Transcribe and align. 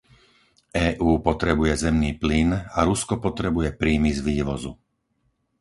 EÚ 0.87 1.11
potrebuje 1.27 1.73
zemný 1.85 2.11
plyn 2.23 2.49
a 2.57 2.73
Rusko 2.89 3.15
potrebuje 3.25 3.69
príjmy 3.81 4.09
z 4.09 4.19
vývozu. 4.29 4.71